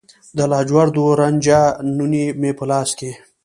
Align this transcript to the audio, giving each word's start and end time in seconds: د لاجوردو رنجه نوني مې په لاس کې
د 0.37 0.39
لاجوردو 0.51 1.03
رنجه 1.19 1.61
نوني 1.95 2.25
مې 2.39 2.51
په 2.59 2.63
لاس 2.71 2.89
کې 2.99 3.11